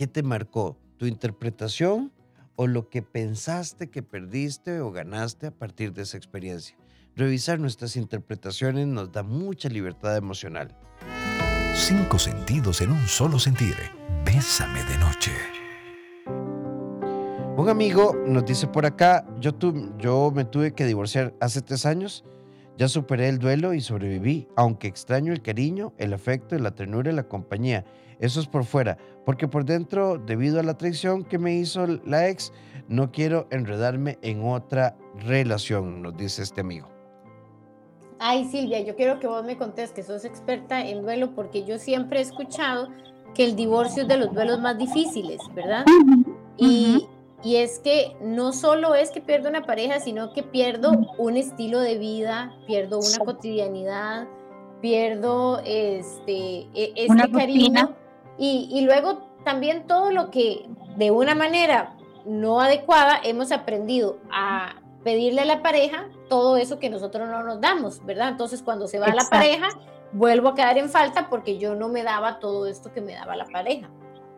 [0.00, 0.78] ¿Qué te marcó?
[0.96, 2.10] ¿Tu interpretación
[2.56, 6.74] o lo que pensaste que perdiste o ganaste a partir de esa experiencia?
[7.14, 10.74] Revisar nuestras interpretaciones nos da mucha libertad emocional.
[11.74, 13.76] Cinco sentidos en un solo sentir.
[14.24, 15.32] Bésame de noche.
[17.58, 19.50] Un amigo nos dice por acá, yo,
[19.98, 22.24] yo me tuve que divorciar hace tres años,
[22.80, 27.14] ya superé el duelo y sobreviví, aunque extraño el cariño, el afecto, la ternura y
[27.14, 27.84] la compañía.
[28.20, 32.30] Eso es por fuera, porque por dentro, debido a la traición que me hizo la
[32.30, 32.54] ex,
[32.88, 36.88] no quiero enredarme en otra relación, nos dice este amigo.
[38.18, 41.78] Ay, Silvia, yo quiero que vos me contés que sos experta en duelo, porque yo
[41.78, 42.88] siempre he escuchado
[43.34, 45.84] que el divorcio es de los duelos más difíciles, ¿verdad?
[46.56, 47.06] Y,
[47.42, 51.80] y es que no solo es que pierdo una pareja, sino que pierdo un estilo
[51.80, 54.28] de vida, pierdo una cotidianidad,
[54.80, 57.94] pierdo este, e, este cariño.
[58.38, 65.42] y, luego también todo lo que de una manera no adecuada hemos aprendido a pedirle
[65.42, 68.28] a la pareja todo eso que nosotros no nos damos, ¿verdad?
[68.28, 69.68] Entonces cuando se va la pareja,
[70.12, 73.36] vuelvo a quedar en falta porque yo no me daba todo esto que me daba
[73.36, 73.88] la pareja.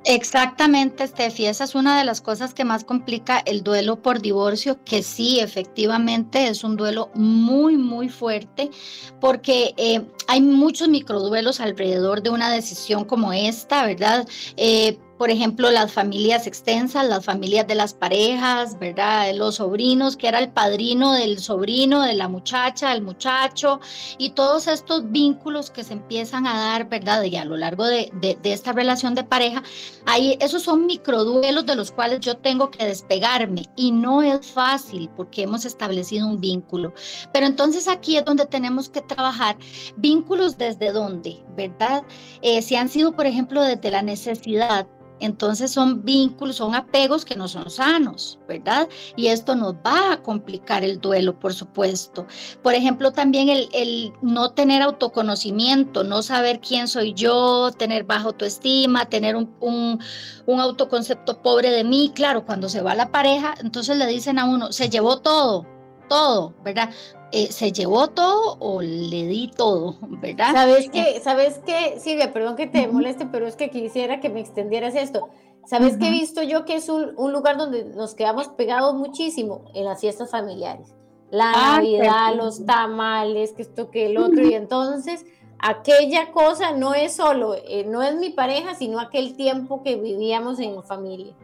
[0.04, 4.82] Exactamente, Steffi, esa es una de las cosas que más complica el duelo por divorcio,
[4.84, 8.70] que sí, efectivamente es un duelo muy, muy fuerte,
[9.20, 14.26] porque eh, hay muchos microduelos alrededor de una decisión como esta, ¿verdad?
[14.56, 19.32] Eh, por ejemplo, las familias extensas, las familias de las parejas, ¿verdad?
[19.36, 23.78] Los sobrinos, que era el padrino del sobrino, de la muchacha, del muchacho,
[24.18, 27.22] y todos estos vínculos que se empiezan a dar, ¿verdad?
[27.22, 29.62] Y a lo largo de, de, esta relación de pareja,
[30.06, 35.08] ahí, esos son microduelos de los cuales yo tengo que despegarme, y no es fácil
[35.16, 36.94] porque hemos establecido un vínculo.
[37.32, 39.56] Pero entonces aquí es donde tenemos que trabajar
[39.96, 42.02] vínculos desde dónde, ¿verdad?
[42.40, 44.88] Eh, si han sido, por ejemplo, desde la necesidad,
[45.24, 48.88] entonces son vínculos, son apegos que no son sanos, ¿verdad?
[49.16, 52.26] Y esto nos va a complicar el duelo, por supuesto.
[52.62, 59.06] Por ejemplo, también el, no tener autoconocimiento, no saber quién soy yo, tener baja autoestima,
[59.06, 60.00] tener un, un,
[60.46, 62.12] un autoconcepto pobre de mí.
[62.14, 65.66] Claro, cuando se va la pareja, entonces le dicen a uno, se llevó todo,
[66.08, 66.90] todo, ¿verdad?
[67.32, 70.52] Eh, ¿Se llevó todo o le di todo, verdad?
[70.52, 71.20] ¿Sabes qué?
[71.24, 71.98] ¿Sabes qué?
[71.98, 75.30] Silvia, perdón que te moleste, pero es que quisiera que me extendieras esto.
[75.64, 79.64] ¿Sabes qué he visto yo que es un, un, lugar donde nos quedamos pegados muchísimo?
[79.74, 80.92] En las fiestas familiares.
[81.30, 84.46] La ah, Navidad, los tamales, que esto, que el otro.
[84.46, 85.24] Y entonces,
[85.58, 90.58] aquella cosa no es solo, eh, no es mi pareja, sino aquel tiempo que vivíamos
[90.58, 91.34] en familia.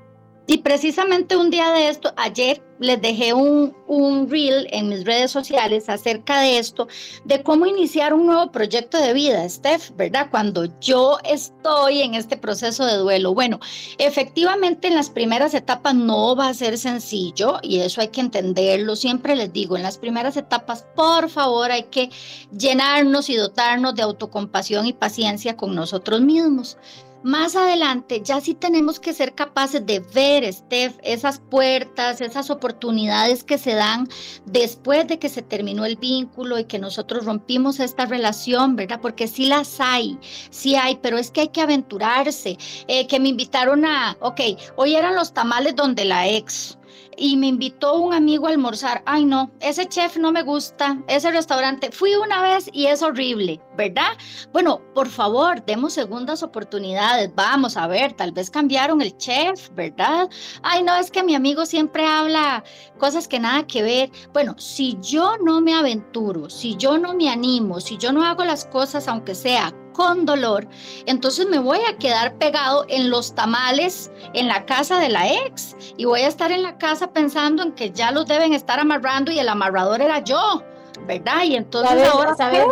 [0.50, 5.30] Y precisamente un día de esto, ayer les dejé un, un reel en mis redes
[5.30, 6.88] sociales acerca de esto,
[7.26, 10.28] de cómo iniciar un nuevo proyecto de vida, Steph, ¿verdad?
[10.30, 13.34] Cuando yo estoy en este proceso de duelo.
[13.34, 13.60] Bueno,
[13.98, 18.96] efectivamente en las primeras etapas no va a ser sencillo y eso hay que entenderlo.
[18.96, 22.08] Siempre les digo, en las primeras etapas, por favor, hay que
[22.56, 26.78] llenarnos y dotarnos de autocompasión y paciencia con nosotros mismos.
[27.24, 33.42] Más adelante ya sí tenemos que ser capaces de ver, Steph, esas puertas, esas oportunidades
[33.42, 34.08] que se dan
[34.46, 39.00] después de que se terminó el vínculo y que nosotros rompimos esta relación, ¿verdad?
[39.02, 40.16] Porque sí las hay,
[40.50, 42.56] sí hay, pero es que hay que aventurarse.
[42.86, 44.40] Eh, que me invitaron a, ok,
[44.76, 46.77] hoy eran los tamales donde la ex,
[47.18, 49.02] y me invitó un amigo a almorzar.
[49.06, 51.90] Ay, no, ese chef no me gusta, ese restaurante.
[51.90, 54.12] Fui una vez y es horrible, ¿verdad?
[54.52, 57.34] Bueno, por favor, demos segundas oportunidades.
[57.34, 60.28] Vamos a ver, tal vez cambiaron el chef, ¿verdad?
[60.62, 62.62] Ay, no, es que mi amigo siempre habla
[62.98, 64.10] cosas que nada que ver.
[64.32, 68.44] Bueno, si yo no me aventuro, si yo no me animo, si yo no hago
[68.44, 70.68] las cosas, aunque sea con dolor,
[71.06, 75.76] entonces me voy a quedar pegado en los tamales en la casa de la ex
[75.96, 79.32] y voy a estar en la casa pensando en que ya los deben estar amarrando
[79.32, 80.62] y el amarrador era yo,
[81.08, 81.42] ¿verdad?
[81.42, 82.36] Y entonces ¿Sabes, ahora...
[82.36, 82.64] ¿sabes,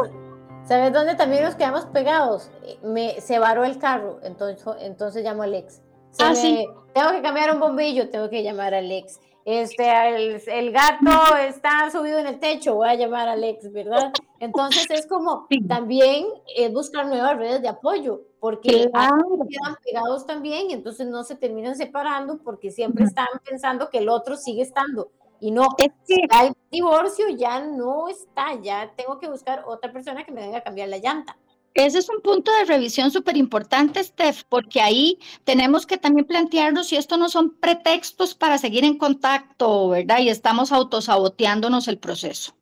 [0.69, 2.49] ¿Sabes dónde también nos quedamos pegados?
[2.85, 5.83] Me, se varó el carro, entonces, entonces llamo al ex.
[6.21, 6.65] ah, sí.
[6.95, 11.89] Tengo que cambiar un bombillo, tengo que llamar al ex este, el, el, gato está
[11.93, 14.13] subido en el techo, voy a llamar a Alex, ¿verdad?
[14.41, 20.73] Entonces es como también es buscar nuevas redes de apoyo, porque quedan pegados también y
[20.73, 25.13] entonces no se terminan separando porque siempre están pensando que el otro sigue estando.
[25.39, 30.25] Y no, es que hay divorcio, ya no está, ya tengo que buscar otra persona
[30.25, 31.37] que me venga a cambiar la llanta.
[31.77, 36.89] Ese es un punto de revisión súper importante, Steph, porque ahí tenemos que también plantearnos
[36.89, 40.21] si esto no son pretextos para seguir en contacto, ¿verdad?
[40.21, 42.57] Y estamos autosaboteándonos el proceso.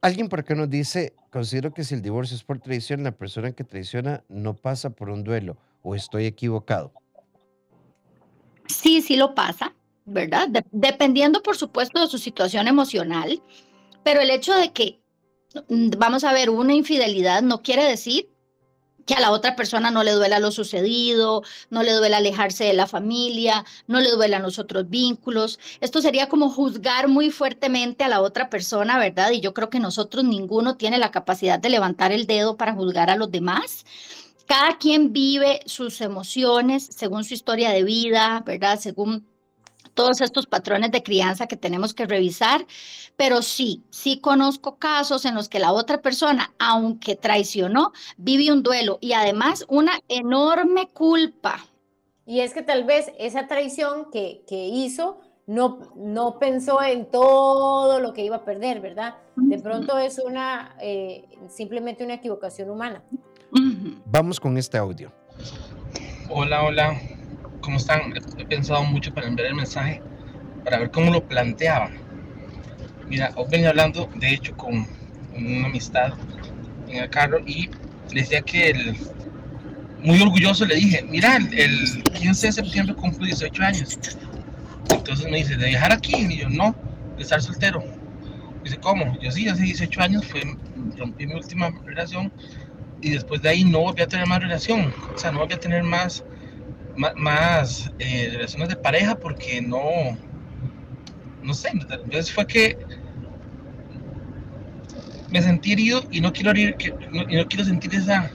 [0.00, 3.52] Alguien por acá nos dice, considero que si el divorcio es por traición, la persona
[3.52, 6.92] que traiciona no pasa por un duelo, o estoy equivocado.
[8.66, 9.72] Sí, sí lo pasa,
[10.04, 10.48] ¿verdad?
[10.72, 13.40] dependiendo, por supuesto, de su situación emocional,
[14.02, 15.00] pero el hecho de que
[15.68, 18.28] vamos a ver, una infidelidad no quiere decir
[19.06, 22.74] que a la otra persona no le duela lo sucedido, no le duela alejarse de
[22.74, 25.58] la familia, no le duelan los otros vínculos.
[25.80, 29.32] Esto sería como juzgar muy fuertemente a la otra persona, ¿verdad?
[29.32, 33.10] Y yo creo que nosotros ninguno tiene la capacidad de levantar el dedo para juzgar
[33.10, 33.84] a los demás.
[34.46, 38.78] Cada quien vive sus emociones según su historia de vida, ¿verdad?
[38.78, 39.26] Según
[39.94, 42.66] todos estos patrones de crianza que tenemos que revisar,
[43.16, 48.62] pero sí, sí conozco casos en los que la otra persona, aunque traicionó, vive un
[48.62, 51.64] duelo y además una enorme culpa.
[52.26, 57.98] Y es que tal vez esa traición que, que hizo no, no pensó en todo
[57.98, 59.16] lo que iba a perder, ¿verdad?
[59.34, 63.02] De pronto es una, eh, simplemente una equivocación humana.
[64.06, 65.10] Vamos con este audio.
[66.28, 66.96] Hola, hola.
[67.60, 68.12] ¿Cómo están?
[68.38, 70.02] He pensado mucho para enviar el mensaje,
[70.64, 71.90] para ver cómo lo planteaba.
[73.08, 74.86] Mira, hoy venía hablando, de hecho, con
[75.36, 76.12] una amistad
[76.88, 77.68] en el carro y
[78.12, 78.96] le decía que el,
[80.02, 83.98] muy orgulloso le dije, mira, el, 15 de septiembre cumplo 18 años.
[84.90, 86.14] Entonces me dice, ¿de viajar aquí?
[86.16, 86.74] Y yo, no,
[87.16, 87.82] de estar soltero.
[88.64, 89.18] Dice, ¿cómo?
[89.20, 90.42] Yo sí, hace 18 años fue,
[90.96, 92.32] rompí mi última relación
[93.00, 94.92] y después de ahí no volví a tener más relación.
[95.14, 96.24] O sea, no volví a tener más
[96.96, 99.80] más eh, relaciones de pareja porque no,
[101.42, 102.78] no sé, entonces fue que
[105.30, 106.94] me sentí herido y no quiero, herir, que,
[107.28, 108.30] y no quiero sentir esa,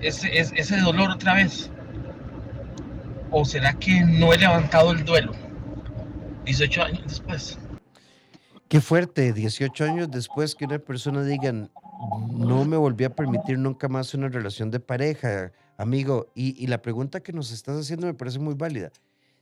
[0.00, 1.70] ese, ese dolor otra vez.
[3.30, 5.32] ¿O será que no he levantado el duelo
[6.44, 7.58] 18 años después?
[8.68, 13.88] Qué fuerte, 18 años después que una persona diga, no me volví a permitir nunca
[13.88, 16.30] más una relación de pareja, amigo.
[16.34, 18.92] Y, la pregunta que nos estás haciendo me parece muy válida.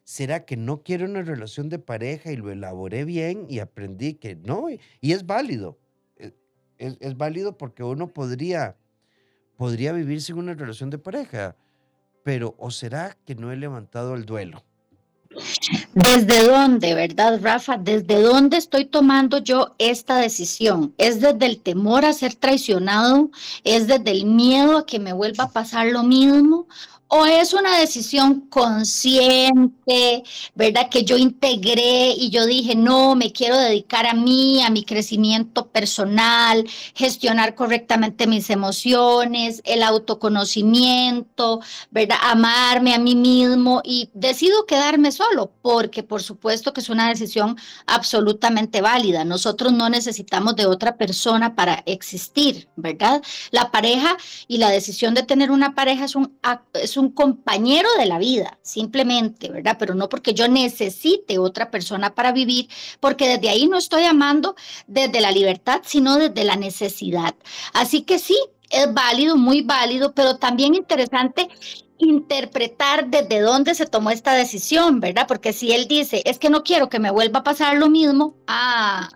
[0.04, 4.34] ¿Será que no quiero una relación de pareja y lo elaboré bien y aprendí que
[4.36, 4.68] no?
[4.70, 4.80] Y,
[5.12, 5.78] es válido.
[6.16, 6.34] e-
[6.78, 8.76] Es, es válido porque uno podría,
[9.56, 11.56] podría vivir sin una relación de pareja.
[12.24, 14.64] Pero, ¿o será que no he levantado el duelo?
[15.94, 17.76] ¿Desde dónde, verdad, Rafa?
[17.76, 20.94] ¿Desde dónde estoy tomando yo esta decisión?
[20.98, 23.30] ¿Es desde el temor a ser traicionado?
[23.62, 26.66] ¿Es desde el miedo a que me vuelva a pasar lo mismo?
[27.12, 30.22] ¿O es una decisión consciente,
[30.54, 30.88] verdad?
[30.88, 35.66] Que yo integré y yo dije, no, me quiero dedicar a mí, a mi crecimiento
[35.66, 41.58] personal, gestionar correctamente mis emociones, el autoconocimiento,
[41.90, 42.18] ¿verdad?
[42.22, 47.56] Amarme a mí mismo y decido quedarme solo, porque por supuesto que es una decisión
[47.86, 49.24] absolutamente válida.
[49.24, 53.20] Nosotros no necesitamos de otra persona para existir, ¿verdad?
[53.50, 56.38] La pareja y la decisión de tener una pareja es un,
[56.74, 59.76] es compañero de la vida, simplemente, ¿verdad?
[59.78, 62.68] Pero no porque yo necesite otra persona para vivir,
[63.00, 64.54] porque desde ahí no estoy amando
[64.86, 67.34] desde la libertad, sino desde la necesidad.
[67.72, 68.36] Así que sí,
[68.68, 71.48] es válido, muy válido, pero también interesante
[71.98, 75.26] interpretar desde dónde se tomó esta decisión, ¿verdad?
[75.26, 78.36] Porque si él dice, es que no quiero que me vuelva a pasar lo mismo,
[78.46, 79.08] ah,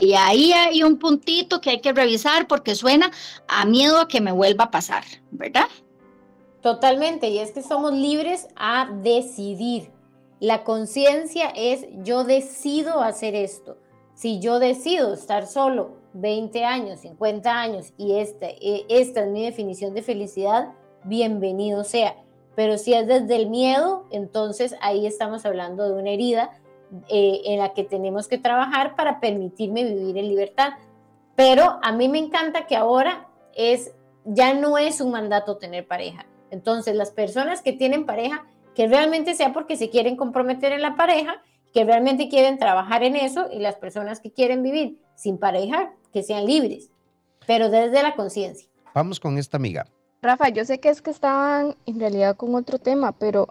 [0.00, 3.10] y ahí hay un puntito que hay que revisar porque suena
[3.48, 5.68] a miedo a que me vuelva a pasar, ¿verdad?
[6.66, 9.92] Totalmente, y es que somos libres a decidir.
[10.40, 13.76] La conciencia es yo decido hacer esto.
[14.14, 19.44] Si yo decido estar solo 20 años, 50 años y este, eh, esta es mi
[19.44, 20.72] definición de felicidad,
[21.04, 22.16] bienvenido sea.
[22.56, 26.50] Pero si es desde el miedo, entonces ahí estamos hablando de una herida
[27.08, 30.70] eh, en la que tenemos que trabajar para permitirme vivir en libertad.
[31.36, 33.92] Pero a mí me encanta que ahora es
[34.24, 36.26] ya no es un mandato tener pareja.
[36.56, 40.96] Entonces, las personas que tienen pareja, que realmente sea porque se quieren comprometer en la
[40.96, 41.42] pareja,
[41.74, 46.22] que realmente quieren trabajar en eso, y las personas que quieren vivir sin pareja, que
[46.22, 46.88] sean libres,
[47.46, 48.66] pero desde la conciencia.
[48.94, 49.86] Vamos con esta amiga.
[50.22, 53.48] Rafa, yo sé que es que estaban en realidad con otro tema, pero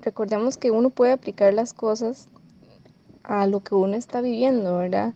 [0.00, 2.30] recordemos que uno puede aplicar las cosas
[3.22, 5.12] a lo que uno está viviendo, ¿verdad?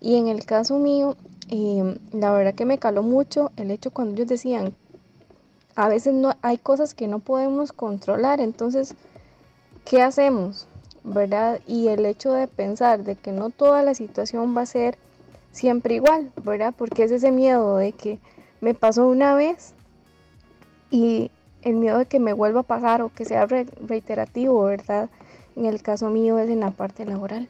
[0.00, 1.16] Y en el caso mío,
[1.50, 4.74] eh, la verdad que me caló mucho el hecho cuando ellos decían,
[5.76, 8.94] a veces no hay cosas que no podemos controlar, entonces,
[9.84, 10.66] ¿qué hacemos?
[11.02, 11.60] ¿Verdad?
[11.66, 14.98] Y el hecho de pensar de que no toda la situación va a ser
[15.52, 16.74] siempre igual, ¿verdad?
[16.76, 18.18] Porque es ese miedo de que
[18.60, 19.72] me pasó una vez
[20.90, 21.30] y
[21.62, 25.08] el miedo de que me vuelva a pasar o que sea re- reiterativo, ¿verdad?
[25.56, 27.48] En el caso mío es en la parte laboral.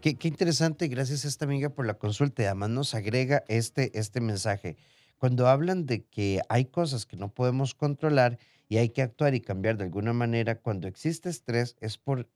[0.00, 2.42] Qué, interesante, gracias a esta amiga por la consulta.
[2.42, 4.76] Además nos agrega este, este mensaje.
[5.18, 9.40] Cuando hablan de que hay cosas que no podemos controlar y hay que actuar y
[9.40, 12.28] cambiar de alguna manera, cuando existe estrés es por,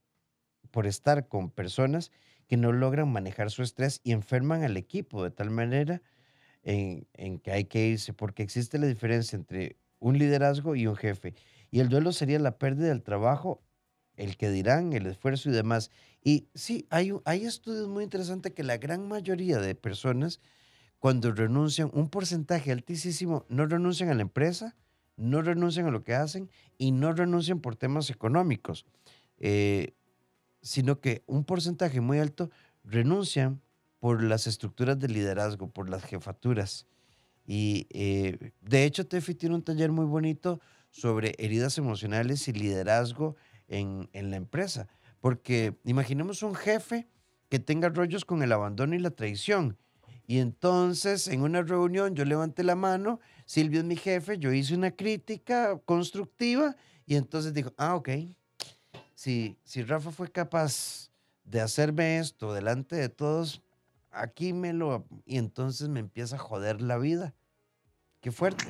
[0.71, 2.11] por estar con personas
[2.47, 6.03] que no logran manejar su estrés y enferman al equipo de tal manera
[6.62, 10.97] en, en que hay que irse, porque existe la diferencia entre un liderazgo y un
[10.97, 11.35] jefe.
[11.71, 13.62] Y el duelo sería la pérdida del trabajo,
[14.17, 15.91] el que dirán, el esfuerzo y demás.
[16.23, 20.41] Y sí, hay, hay estudios muy interesantes que la gran mayoría de personas,
[20.99, 24.77] cuando renuncian, un porcentaje altísimo, no renuncian a la empresa,
[25.17, 28.87] no renuncian a lo que hacen y no renuncian por temas económicos,
[29.39, 29.95] eh,
[30.63, 32.51] sino que un porcentaje muy alto
[32.85, 33.61] renuncian
[33.99, 36.87] por las estructuras de liderazgo, por las jefaturas.
[37.47, 43.37] Y eh, de hecho, Tefi tiene un taller muy bonito sobre heridas emocionales y liderazgo
[43.67, 44.89] en, en la empresa.
[45.21, 47.09] Porque imaginemos un jefe
[47.49, 49.77] que tenga rollos con el abandono y la traición.
[50.29, 54.75] Y entonces en una reunión yo levanté la mano, Silvio es mi jefe, yo hice
[54.75, 58.11] una crítica constructiva y entonces dijo, ah, ok,
[59.14, 61.11] si, si Rafa fue capaz
[61.45, 63.62] de hacerme esto delante de todos,
[64.11, 65.07] aquí me lo...
[65.25, 67.33] Y entonces me empieza a joder la vida.
[68.21, 68.67] Qué fuerte.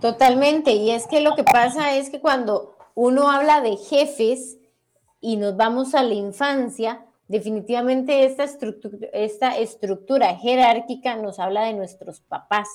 [0.00, 4.56] Totalmente, y es que lo que pasa es que cuando uno habla de jefes
[5.20, 12.68] y nos vamos a la infancia, definitivamente esta estructura, jerárquica nos habla de nuestros papás.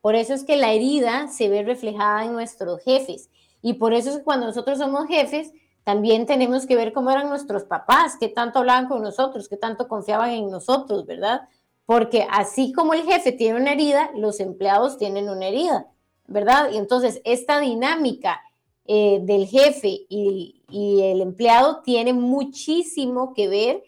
[0.00, 3.30] Por eso es que la herida se ve reflejada en nuestros jefes.
[3.62, 5.52] Y por eso es que cuando nosotros somos jefes,
[5.84, 9.88] también tenemos que ver cómo eran nuestros papás, qué tanto hablaban con nosotros, qué tanto
[9.88, 11.42] confiaban en nosotros, ¿verdad?
[11.86, 15.88] Porque así como el jefe tiene una herida, los empleados tienen una herida.
[16.26, 16.70] ¿verdad?
[16.72, 18.40] Y entonces esta dinámica
[18.86, 23.82] eh, del jefe y, el empleado tiene muchísimo que ver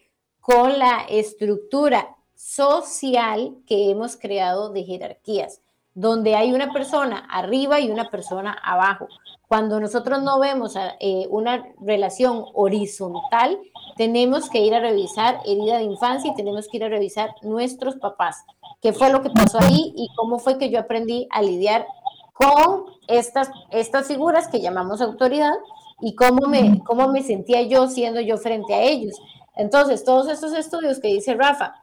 [0.44, 5.62] con la estructura social que hemos creado de jerarquías.
[5.96, 9.06] donde hay una persona arriba y una persona abajo.
[9.46, 13.60] Cuando nosotros no vemos eh, una relación horizontal,
[13.96, 17.94] tenemos que ir a revisar herida de infancia y tenemos que ir a revisar nuestros
[17.94, 18.44] papás.
[18.82, 21.86] ¿Qué fue lo que pasó ahí y cómo fue que yo aprendí a lidiar
[22.32, 25.54] con estas, estas figuras que llamamos autoridad
[26.00, 29.14] y cómo me, cómo me sentía yo siendo yo frente a ellos?
[29.56, 31.74] Entonces, todos estos estudios que dice Rafa,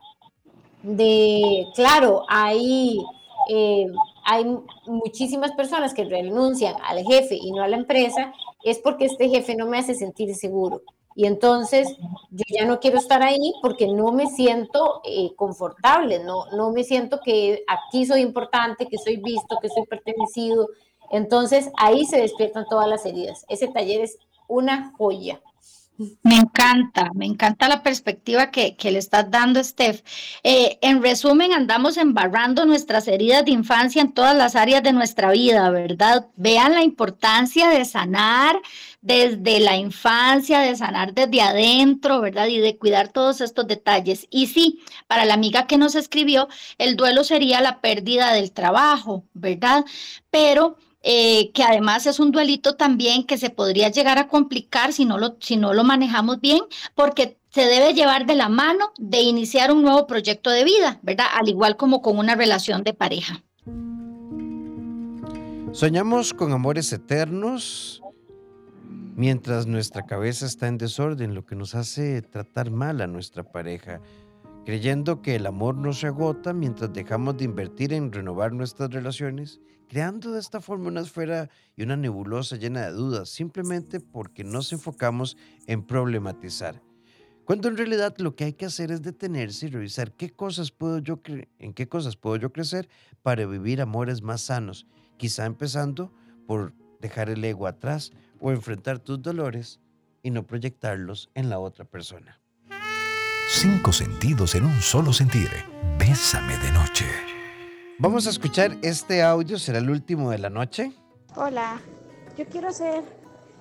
[0.84, 3.00] de, claro, hay,
[3.50, 3.88] eh,
[4.26, 4.46] hay
[4.88, 9.56] muchísimas personas que renuncian al jefe y no a la empresa, es porque este jefe
[9.56, 10.82] no me hace sentir seguro.
[11.14, 11.90] Y entonces
[12.30, 16.84] yo ya no quiero estar ahí porque no me siento eh, confortable, no, no me
[16.84, 20.70] siento que aquí soy importante, que soy visto, que soy pertenecido.
[21.12, 23.46] Entonces ahí se despiertan todas las heridas.
[23.50, 24.18] Ese taller es
[24.48, 25.42] una joya.
[26.24, 30.02] Me encanta, me encanta la perspectiva que, le estás dando, Steph.
[30.44, 35.32] Eh, en resumen, andamos embarrando nuestras heridas de infancia en todas las áreas de nuestra
[35.32, 36.28] vida, ¿verdad?
[36.36, 38.60] Vean la importancia de sanar
[39.02, 42.48] desde la infancia, de sanar desde adentro, ¿verdad?
[42.48, 44.28] Y de cuidar todos estos detalles.
[44.30, 46.48] Y sí, para la amiga que nos escribió,
[46.78, 49.86] el duelo sería la pérdida del trabajo, ¿verdad?
[50.30, 55.06] Pero eh, que además es un duelito también que se podría llegar a complicar si
[55.06, 56.62] no, lo, si no lo manejamos bien,
[56.94, 61.26] porque se debe llevar de la mano de iniciar un nuevo proyecto de vida, ¿verdad?
[61.34, 63.44] Al igual como con una relación de pareja.
[65.74, 68.02] Soñamos con amores eternos
[69.16, 74.02] mientras nuestra cabeza está en desorden, lo que nos hace tratar mal a nuestra pareja,
[74.66, 79.60] creyendo que el amor no se agota mientras dejamos de invertir en renovar nuestras relaciones
[79.92, 84.72] creando de esta forma una esfera y una nebulosa llena de dudas, simplemente porque nos
[84.72, 85.36] enfocamos
[85.68, 86.82] en problematizar.
[87.44, 91.00] Cuando en realidad lo que hay que hacer es detenerse y revisar qué cosas puedo
[91.00, 91.20] yo
[91.60, 92.88] en qué cosas puedo yo crecer
[93.22, 94.88] para vivir amores más sanos,
[95.18, 96.14] quizá empezando
[96.48, 99.82] por dejar el ego atrás o enfrentar tus dolores
[100.24, 102.40] y no proyectarlos en la otra persona.
[103.50, 105.50] Cinco sentidos en un solo sentir.
[106.00, 107.31] Bésame de noche.
[108.00, 110.92] Vamos a escuchar este audio, será el último de la noche.
[111.36, 111.80] Hola,
[112.38, 113.04] yo quiero hacer,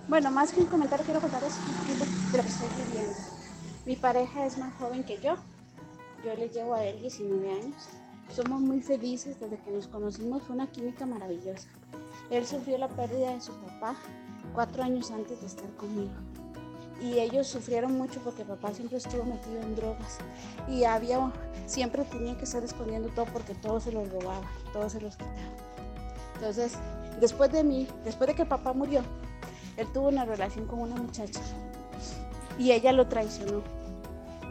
[0.08, 3.16] bueno, más que un comentario, quiero contarles un poquito de lo que estoy viviendo.
[3.84, 5.36] Mi pareja es más joven que yo,
[6.24, 7.88] yo le llevo a él 19 años.
[8.34, 11.68] Somos muy felices desde que nos conocimos, fue una química maravillosa.
[12.30, 13.96] Él sufrió la pérdida de su papá
[14.54, 16.12] cuatro años antes de estar conmigo
[17.00, 20.18] y ellos sufrieron mucho porque papá siempre estuvo metido en drogas
[20.68, 21.32] y había
[21.66, 24.42] siempre tenía que estar escondiendo todo porque todo se los robaba,
[24.72, 25.36] todo se los quitaba.
[26.34, 26.72] Entonces,
[27.20, 29.02] después de mí, después de que papá murió,
[29.76, 31.40] él tuvo una relación con una muchacha
[32.58, 33.62] y ella lo traicionó.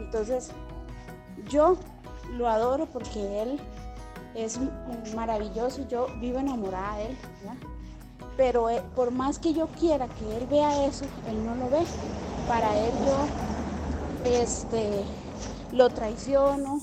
[0.00, 0.50] Entonces,
[1.48, 1.76] yo
[2.36, 3.60] lo adoro porque él
[4.34, 4.58] es
[5.14, 7.18] maravilloso, yo vivo enamorada de él,
[8.36, 11.84] pero eh, por más que yo quiera que él vea eso, él no lo ve
[12.50, 15.04] para él yo este,
[15.70, 16.80] lo traiciono,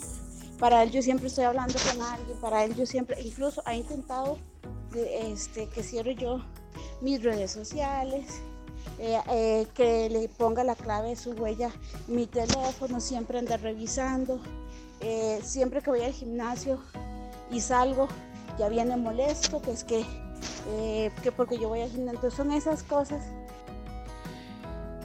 [0.59, 4.37] para él yo siempre estoy hablando con alguien, para él yo siempre, incluso ha intentado
[4.95, 6.41] este, que cierre yo
[7.01, 8.27] mis redes sociales,
[8.97, 11.69] eh, eh, que le ponga la clave de su huella,
[12.07, 14.39] mi teléfono, siempre anda revisando,
[15.01, 16.79] eh, siempre que voy al gimnasio
[17.51, 18.07] y salgo,
[18.57, 20.05] ya viene molesto, que es que,
[21.21, 23.21] que porque yo voy al gimnasio, entonces son esas cosas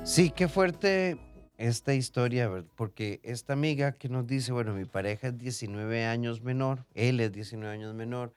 [0.05, 1.16] Sí, qué fuerte
[1.59, 6.84] esta historia, porque esta amiga que nos dice, bueno, mi pareja es 19 años menor,
[6.94, 8.34] él es 19 años menor,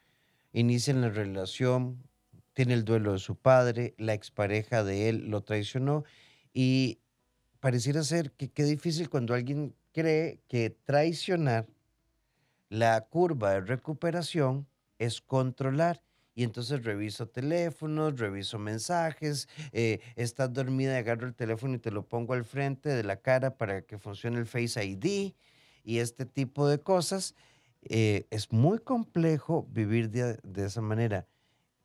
[0.54, 2.04] inician la relación,
[2.54, 6.04] tiene el duelo de su padre, la expareja de él lo traicionó
[6.54, 7.00] y
[7.60, 11.66] pareciera ser que qué difícil cuando alguien cree que traicionar
[12.70, 14.68] la curva de recuperación
[15.00, 16.00] es controlar
[16.36, 22.06] y entonces reviso teléfonos, reviso mensajes, eh, estás dormida agarro el teléfono y te lo
[22.06, 25.34] pongo al frente de la cara para que funcione el Face ID
[25.84, 27.36] y este tipo de cosas.
[27.84, 31.28] Eh, es muy complejo vivir de, esa manera,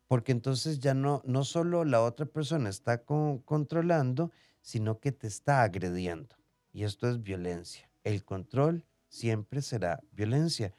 [0.09, 4.33] porque entonces ya no, no solo la otra persona está controlando,
[4.63, 6.37] sino que te está agrediendo.
[6.73, 7.89] Y esto es violencia.
[8.03, 10.75] El control siempre será violencia.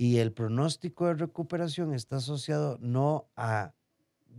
[0.00, 3.74] Y el pronóstico de recuperación está asociado no a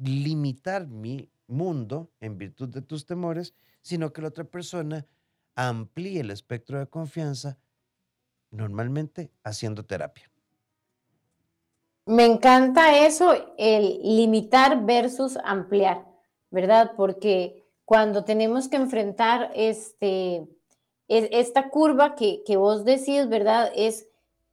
[0.01, 5.05] limitar mi mundo en virtud de tus temores, sino que la otra persona
[5.55, 7.57] amplíe el espectro de confianza,
[8.51, 10.32] normalmente haciendo terapia.
[12.05, 16.05] Me encanta eso, el limitar versus ampliar,
[16.51, 16.93] ¿verdad?
[16.95, 20.47] Porque cuando tenemos que enfrentar este,
[21.10, 23.72] esta curva que, que vos decís, ¿verdad?
[23.76, 24.09] Es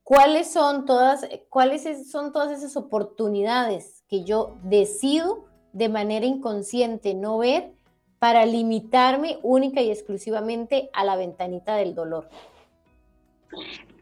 [0.06, 7.38] ¿cuáles son todas, cuáles son todas esas oportunidades que yo decido de manera inconsciente no
[7.38, 7.72] ver
[8.20, 12.28] para limitarme única y exclusivamente a la ventanita del dolor?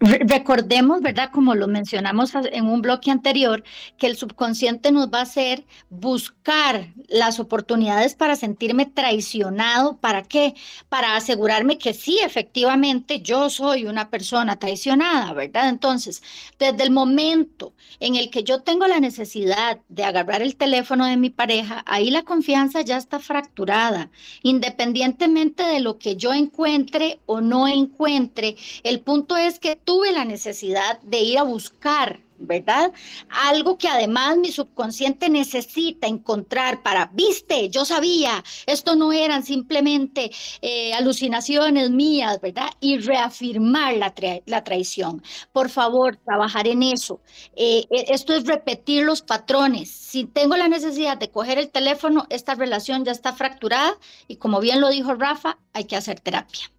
[0.05, 1.31] Recordemos, ¿verdad?
[1.33, 3.65] Como lo mencionamos en un bloque anterior,
[3.97, 9.97] que el subconsciente nos va a hacer buscar las oportunidades para sentirme traicionado.
[9.97, 10.55] ¿Para qué?
[10.91, 15.71] Para asegurarme que sí, efectivamente, yo soy una persona traicionada, ¿verdad?
[15.71, 16.23] Entonces,
[16.59, 21.17] desde el momento en el que yo tengo la necesidad de agarrar el teléfono de
[21.17, 24.11] mi pareja, ahí la confianza ya está fracturada.
[24.43, 30.25] Independientemente de lo que yo encuentre o no encuentre, el punto es que tuve la
[30.25, 32.93] necesidad de ir a buscar, ¿verdad?
[33.29, 40.33] Algo que además mi subconsciente necesita encontrar para, viste, yo sabía, esto no eran simplemente
[40.63, 42.71] eh, alucinaciones mías, ¿verdad?
[42.81, 44.13] Y reafirmar la,
[44.47, 45.23] la, traición.
[45.53, 47.21] Por favor, trabajar en eso.
[47.55, 49.93] Eh, e, esto es repetir los patrones.
[49.93, 54.59] Si tengo la necesidad de coger el teléfono, esta relación ya está fracturada y como
[54.59, 56.73] bien lo dijo Rafa, hay que hacer terapia.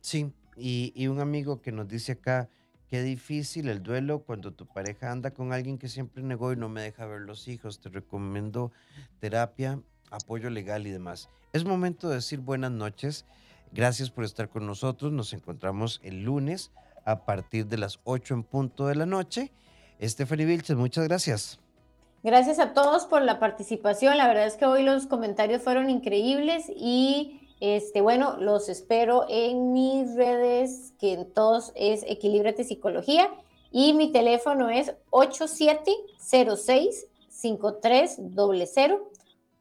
[0.00, 0.30] Sí,
[0.60, 2.48] y, un amigo que nos dice acá,
[2.88, 6.68] qué difícil el duelo cuando tu pareja anda con alguien que siempre negó y no
[6.68, 7.80] me deja ver los hijos.
[7.80, 8.72] Te recomiendo
[9.20, 9.80] terapia,
[10.10, 11.28] apoyo legal y demás.
[11.52, 13.24] Es momento de decir buenas noches.
[13.72, 15.12] Gracias por estar con nosotros.
[15.12, 16.72] Nos encontramos el lunes
[17.04, 19.52] a partir de las 8 en punto de la noche.
[20.02, 21.60] Stephanie Vilches, muchas gracias.
[22.22, 24.18] Gracias a todos por la participación.
[24.18, 29.72] La verdad es que hoy los comentarios fueron increíbles y este, bueno, los espero en
[29.72, 33.30] mis redes, que en todos es Equilibrate Psicología,
[33.70, 38.98] y mi teléfono es 8706 5300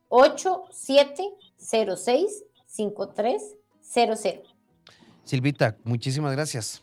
[0.09, 4.39] 8706 5300.
[5.25, 6.81] Silvita, muchísimas gracias.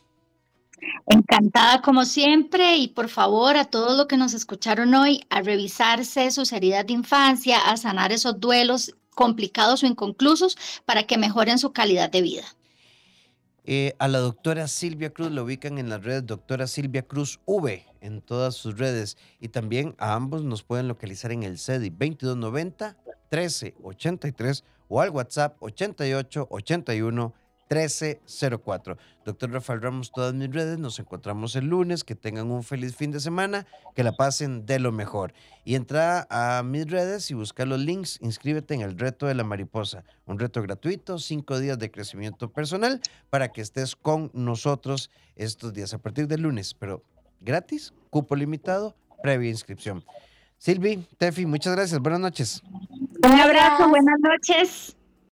[1.07, 6.29] Encantada como siempre y por favor a todos los que nos escucharon hoy a revisarse
[6.31, 10.55] sus heridas de infancia, a sanar esos duelos complicados o inconclusos
[10.85, 12.45] para que mejoren su calidad de vida.
[13.65, 17.83] Eh, a la doctora Silvia Cruz lo ubican en las redes doctora Silvia Cruz V
[17.99, 22.95] en todas sus redes y también a ambos nos pueden localizar en el CEDI 2290
[23.31, 27.33] 1383 o al WhatsApp 8881
[27.69, 28.97] 1304.
[29.25, 33.11] Doctor Rafael Ramos, todas mis redes, nos encontramos el lunes, que tengan un feliz fin
[33.11, 33.65] de semana,
[33.95, 35.33] que la pasen de lo mejor.
[35.65, 39.43] Y entra a mis redes y busca los links, inscríbete en el reto de la
[39.43, 45.73] mariposa, un reto gratuito, cinco días de crecimiento personal para que estés con nosotros estos
[45.73, 47.03] días a partir del lunes, pero
[47.41, 50.03] gratis, cupo limitado, previa inscripción.
[50.57, 52.63] Silvi, Tefi, muchas gracias, buenas noches.
[53.23, 54.95] Un abrazo, buenas noches.